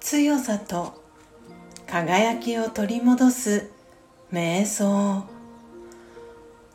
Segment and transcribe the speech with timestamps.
[0.00, 1.00] 強さと
[1.86, 3.70] 輝きを取り戻す
[4.32, 5.22] 瞑想。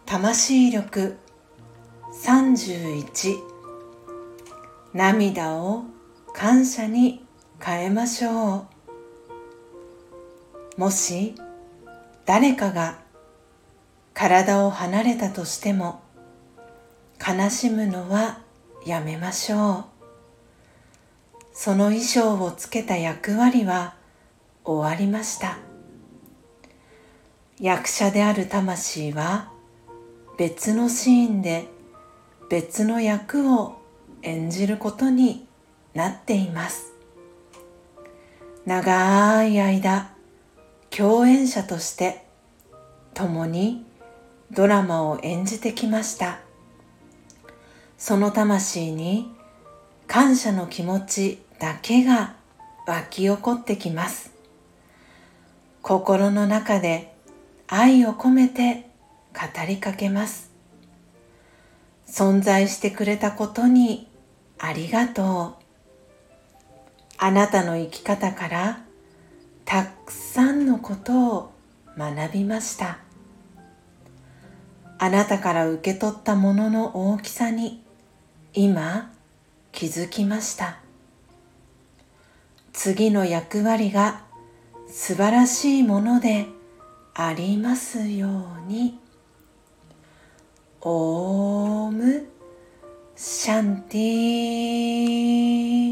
[0.06, 1.18] 魂力
[2.24, 3.36] 31
[4.94, 5.84] 涙を
[6.34, 7.26] 感謝に
[7.60, 8.68] 変えましょ
[10.78, 10.80] う。
[10.80, 11.36] もし
[12.26, 13.00] 誰かが
[14.14, 16.05] 体を離れたとしても
[17.20, 18.42] 悲しむのは
[18.86, 19.86] やめましょう。
[21.54, 23.96] その衣装をつけた役割は
[24.64, 25.58] 終わりました。
[27.60, 29.52] 役者である魂は
[30.38, 31.68] 別のシーンで
[32.50, 33.80] 別の役を
[34.22, 35.48] 演じることに
[35.94, 36.94] なっています。
[38.66, 40.12] 長い間
[40.90, 42.26] 共演者として
[43.14, 43.86] 共に
[44.52, 46.45] ドラマを演じてきました。
[48.08, 49.32] その魂に
[50.06, 52.36] 感謝の気持ちだけが
[52.86, 54.32] 湧き起こってきます。
[55.82, 57.16] 心の中で
[57.68, 58.92] 愛を込めて
[59.34, 60.52] 語りかけます。
[62.08, 64.08] 存在してくれたことに
[64.60, 65.64] ありがとう。
[67.18, 68.84] あなたの生き方から
[69.66, 71.52] たくさんのことを
[71.98, 73.00] 学びました。
[75.00, 77.84] あなたから受け取ったものの大きさに
[78.58, 79.12] 今
[79.74, 80.80] 気づきました
[82.72, 84.22] 次の役割が
[84.88, 86.46] 素晴らしいもので
[87.14, 88.28] ありますよ
[88.66, 88.98] うに。
[90.88, 92.28] オーム
[93.16, 95.85] シャンティー